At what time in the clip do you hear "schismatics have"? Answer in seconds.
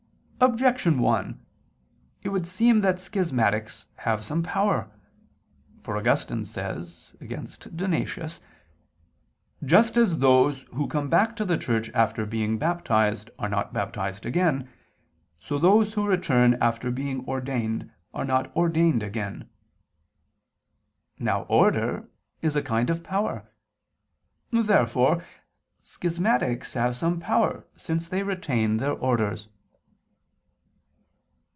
2.99-4.25, 25.77-26.95